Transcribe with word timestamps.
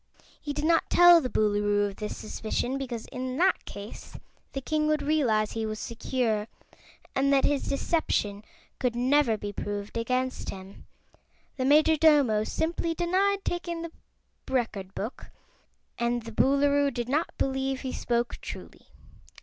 He 0.41 0.51
did 0.51 0.65
not 0.65 0.89
tell 0.89 1.21
the 1.21 1.29
Boolooroo 1.29 1.85
of 1.85 1.97
this 1.97 2.17
suspicion, 2.17 2.79
because 2.79 3.05
in 3.11 3.37
that 3.37 3.65
case 3.65 4.17
the 4.53 4.59
king 4.59 4.87
would 4.87 5.03
realize 5.03 5.51
he 5.51 5.63
was 5.63 5.77
secure, 5.79 6.47
and 7.15 7.31
that 7.31 7.45
his 7.45 7.67
deception 7.67 8.43
could 8.79 8.95
never 8.95 9.37
be 9.37 9.53
proved 9.53 9.95
against 9.95 10.49
him. 10.49 10.87
The 11.57 11.65
Majordomo 11.65 12.45
simply 12.45 12.95
denied 12.95 13.45
taking 13.45 13.83
the 13.83 13.91
Record 14.49 14.95
Book, 14.95 15.29
and 15.99 16.23
the 16.23 16.31
Boolooroo 16.31 16.91
did 16.91 17.07
not 17.07 17.37
believe 17.37 17.81
he 17.81 17.93
spoke 17.93 18.37
truly. 18.41 18.87